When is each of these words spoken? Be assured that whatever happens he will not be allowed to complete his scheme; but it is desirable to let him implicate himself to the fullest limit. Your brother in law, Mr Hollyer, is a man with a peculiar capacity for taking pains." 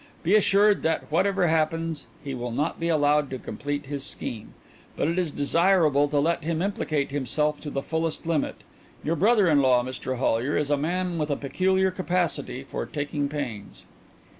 Be 0.23 0.33
assured 0.33 0.81
that 0.81 1.11
whatever 1.11 1.45
happens 1.45 2.07
he 2.23 2.33
will 2.33 2.49
not 2.49 2.79
be 2.79 2.87
allowed 2.87 3.29
to 3.29 3.37
complete 3.37 3.85
his 3.85 4.03
scheme; 4.03 4.55
but 4.97 5.07
it 5.07 5.19
is 5.19 5.29
desirable 5.29 6.07
to 6.07 6.17
let 6.17 6.43
him 6.43 6.59
implicate 6.59 7.11
himself 7.11 7.59
to 7.61 7.69
the 7.69 7.83
fullest 7.83 8.25
limit. 8.25 8.55
Your 9.03 9.15
brother 9.15 9.47
in 9.47 9.61
law, 9.61 9.83
Mr 9.83 10.17
Hollyer, 10.17 10.57
is 10.57 10.71
a 10.71 10.75
man 10.75 11.19
with 11.19 11.29
a 11.29 11.35
peculiar 11.35 11.91
capacity 11.91 12.63
for 12.63 12.87
taking 12.87 13.29
pains." 13.29 13.85